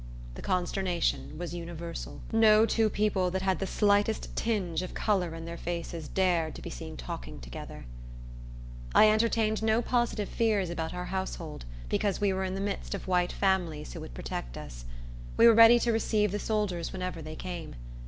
The 0.33 0.41
consternation 0.41 1.37
was 1.37 1.53
universal. 1.53 2.21
No 2.33 2.65
two 2.65 2.89
people 2.89 3.29
that 3.29 3.43
had 3.43 3.59
the 3.59 3.67
slightest 3.67 4.35
tinge 4.35 4.81
of 4.81 4.95
color 4.95 5.35
in 5.35 5.45
their 5.45 5.59
faces 5.59 6.07
dared 6.07 6.55
to 6.55 6.61
be 6.63 6.71
seen 6.71 6.97
talking 6.97 7.39
together. 7.39 7.85
I 8.95 9.11
entertained 9.11 9.61
no 9.61 9.79
positive 9.83 10.27
fears 10.27 10.71
about 10.71 10.95
our 10.95 11.05
household, 11.13 11.65
because 11.87 12.19
we 12.19 12.33
were 12.33 12.45
in 12.45 12.55
the 12.55 12.61
midst 12.61 12.95
of 12.95 13.07
white 13.07 13.31
families 13.31 13.93
who 13.93 13.99
would 14.01 14.15
protect 14.15 14.57
us. 14.57 14.85
We 15.37 15.45
were 15.47 15.53
ready 15.53 15.77
to 15.77 15.91
receive 15.93 16.31
the 16.31 16.39
soldiers 16.39 16.91
whenever 16.91 17.21
they 17.21 17.35
came. 17.35 17.75